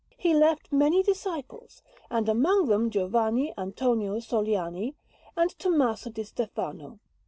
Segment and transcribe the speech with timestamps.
[0.17, 4.95] He left many disciples, and among them Giovanni Antonio Sogliani
[5.37, 6.97] and Tommaso di Stefano.